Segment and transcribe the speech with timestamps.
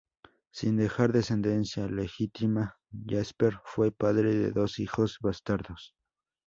[0.51, 5.93] Sin dejar descendencia legítima, Jasper fue padre de dos hijos bastardos.